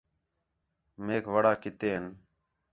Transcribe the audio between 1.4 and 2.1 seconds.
کِتے ہین